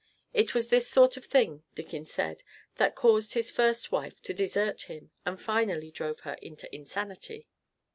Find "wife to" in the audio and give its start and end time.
3.91-4.33